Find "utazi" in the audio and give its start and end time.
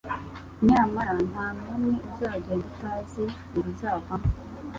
2.71-3.23